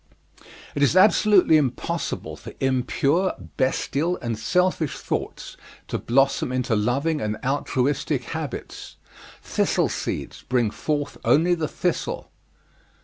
It 0.73 0.81
is 0.81 0.95
absolutely 0.95 1.57
impossible 1.57 2.35
for 2.35 2.53
impure, 2.59 3.35
bestial 3.57 4.17
and 4.17 4.35
selfish 4.35 4.95
thoughts 4.97 5.57
to 5.89 5.99
blossom 5.99 6.51
into 6.51 6.75
loving 6.75 7.21
and 7.21 7.37
altruistic 7.45 8.23
habits. 8.23 8.95
Thistle 9.43 9.89
seeds 9.89 10.41
bring 10.49 10.71
forth 10.71 11.19
only 11.23 11.53
the 11.53 11.67
thistle. 11.67 12.31